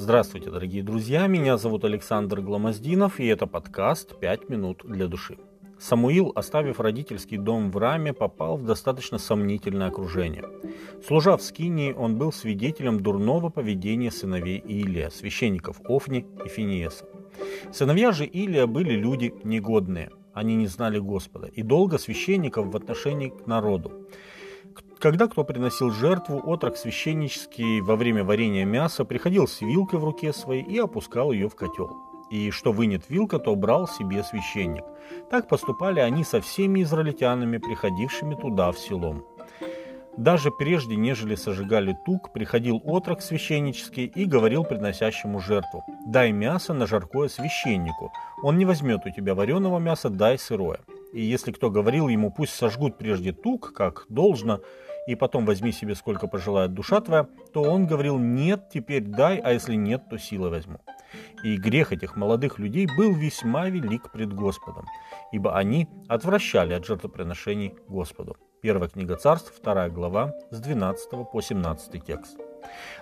[0.00, 5.36] Здравствуйте, дорогие друзья, меня зовут Александр Гломоздинов, и это подкаст «Пять минут для души».
[5.78, 10.46] Самуил, оставив родительский дом в Раме, попал в достаточно сомнительное окружение.
[11.06, 17.04] Служа в Скинии, он был свидетелем дурного поведения сыновей Илия, священников Офни и Финиеса.
[17.70, 23.28] Сыновья же Илия были люди негодные, они не знали Господа, и долго священников в отношении
[23.28, 23.92] к народу.
[25.00, 30.30] Когда кто приносил жертву, отрок священнический во время варения мяса приходил с вилкой в руке
[30.34, 31.96] своей и опускал ее в котел.
[32.30, 34.84] И что вынет вилка, то брал себе священник.
[35.30, 39.24] Так поступали они со всеми израильтянами, приходившими туда в селом.
[40.18, 46.86] Даже прежде, нежели сожигали тук, приходил отрок священнический и говорил приносящему жертву, «Дай мясо на
[46.86, 50.80] жаркое священнику, он не возьмет у тебя вареного мяса, дай сырое».
[51.12, 54.60] И если кто говорил ему, пусть сожгут прежде тук, как должно,
[55.06, 59.52] и потом возьми себе сколько пожелает душа твоя, то он говорил, нет, теперь дай, а
[59.52, 60.78] если нет, то силой возьму.
[61.42, 64.86] И грех этих молодых людей был весьма велик пред Господом,
[65.32, 68.36] ибо они отвращали от жертвоприношений Господу.
[68.62, 72.38] Первая книга царств, вторая глава, с 12 по 17 текст.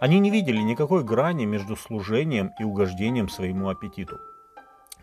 [0.00, 4.18] Они не видели никакой грани между служением и угождением своему аппетиту.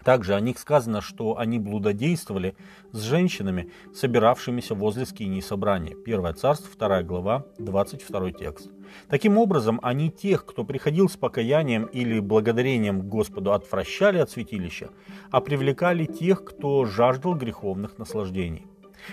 [0.04, 2.56] Также о них сказано, что они блудодействовали
[2.92, 5.96] с женщинами, собиравшимися возле скинии собрания.
[5.96, 8.70] Первое царство, вторая глава, 22 текст.
[9.08, 14.90] Таким образом, они тех, кто приходил с покаянием или благодарением Господу, отвращали от святилища,
[15.30, 18.66] а привлекали тех, кто жаждал греховных наслаждений.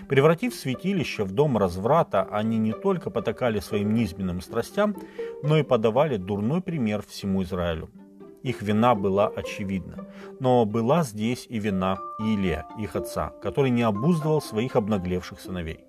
[0.09, 4.97] Превратив святилище в дом разврата, они не только потакали своим низменным страстям,
[5.42, 7.89] но и подавали дурной пример всему Израилю.
[8.42, 10.06] Их вина была очевидна.
[10.41, 15.81] Но была здесь и вина Илия, их отца, который не обуздывал своих обнаглевших сыновей.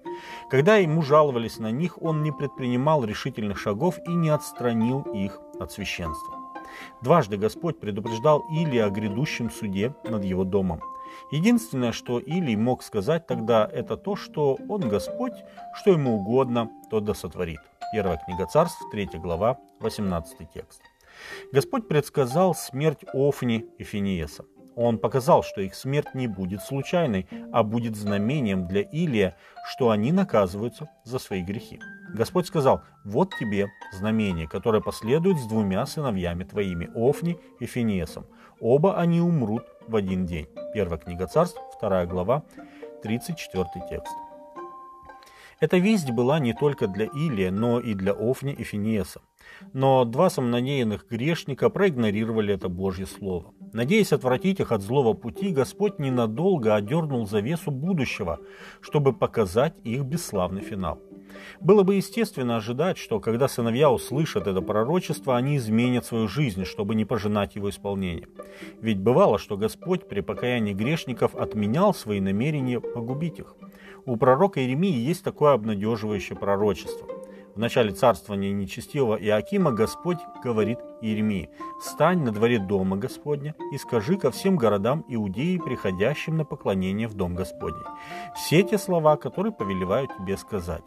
[0.49, 5.71] Когда ему жаловались на них, он не предпринимал решительных шагов и не отстранил их от
[5.71, 6.35] священства.
[7.01, 10.81] Дважды Господь предупреждал Илия о грядущем суде над его домом.
[11.31, 15.33] Единственное, что Илий мог сказать тогда, это то, что он Господь,
[15.75, 17.59] что ему угодно, то да сотворит.
[17.93, 20.81] Первая книга царств, 3 глава, 18 текст.
[21.51, 24.45] Господь предсказал смерть Офни и Финиеса.
[24.75, 29.35] Он показал, что их смерть не будет случайной, а будет знамением для Илия,
[29.65, 31.81] что они наказываются за свои грехи.
[32.13, 38.25] Господь сказал, вот тебе знамение, которое последует с двумя сыновьями твоими, Офни и Финиесом.
[38.61, 40.47] Оба они умрут в один день.
[40.73, 42.43] Первая книга царств, вторая глава,
[43.03, 44.13] 34 текст.
[45.59, 49.19] Эта весть была не только для Илия, но и для Офни и Финиеса.
[49.73, 53.53] Но два самонадеянных грешника проигнорировали это Божье Слово.
[53.73, 58.39] Надеясь отвратить их от злого пути, Господь ненадолго одернул завесу будущего,
[58.81, 60.99] чтобы показать их бесславный финал.
[61.59, 66.95] Было бы естественно ожидать, что когда сыновья услышат это пророчество, они изменят свою жизнь, чтобы
[66.95, 68.27] не пожинать его исполнение.
[68.81, 73.55] Ведь бывало, что Господь при покаянии грешников отменял свои намерения погубить их.
[74.05, 77.07] У пророка Иеремии есть такое обнадеживающее пророчество–
[77.55, 81.49] в начале царствования нечестивого Иакима Господь говорит Иеремии,
[81.81, 87.15] «Стань на дворе дома Господня и скажи ко всем городам Иудеи, приходящим на поклонение в
[87.15, 87.83] дом Господень,
[88.35, 90.83] все те слова, которые повелеваю тебе сказать.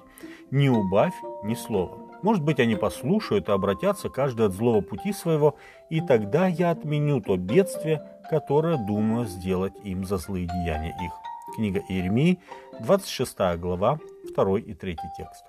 [0.50, 1.14] Не убавь
[1.44, 1.98] ни слова».
[2.22, 5.56] Может быть, они послушают и обратятся каждый от злого пути своего,
[5.90, 8.00] и тогда я отменю то бедствие,
[8.30, 11.12] которое думаю сделать им за злые деяния их.
[11.56, 12.38] Книга Иеремии,
[12.80, 13.98] 26 глава,
[14.34, 15.44] 2 и 3 текст.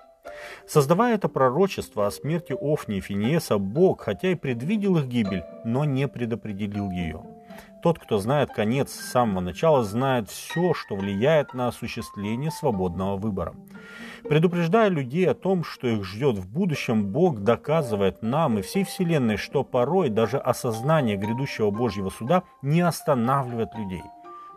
[0.68, 5.86] Создавая это пророчество о смерти Офни и Финиеса, Бог, хотя и предвидел их гибель, но
[5.86, 7.24] не предопределил ее.
[7.84, 13.54] Тот, кто знает конец с самого начала, знает все, что влияет на осуществление свободного выбора.
[14.24, 19.36] Предупреждая людей о том, что их ждет в будущем, Бог доказывает нам и всей Вселенной,
[19.36, 24.04] что порой даже осознание грядущего Божьего суда не останавливает людей,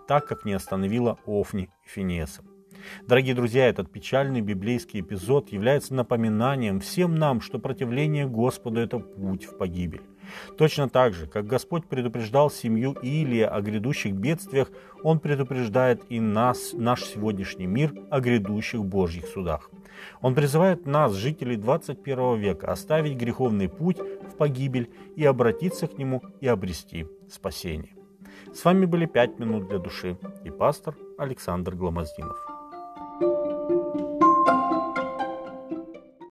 [0.06, 2.42] так как не остановило Офни и Финиеса.
[3.06, 9.44] Дорогие друзья, этот печальный библейский эпизод является напоминанием всем нам, что противление Господу– это путь
[9.44, 10.02] в погибель.
[10.58, 14.70] Точно так же, как Господь предупреждал семью Илия о грядущих бедствиях,
[15.02, 19.70] Он предупреждает и нас, наш сегодняшний мир, о грядущих Божьих судах.
[20.20, 26.22] Он призывает нас, жителей 21 века, оставить греховный путь в погибель и обратиться к Нему
[26.40, 27.94] и обрести спасение.
[28.52, 32.45] С вами были «Пять минут для души» и пастор Александр Гломоздинов.